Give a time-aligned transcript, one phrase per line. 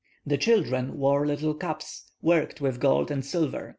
[0.25, 3.69] The children wore little caps, worked with gold and silver.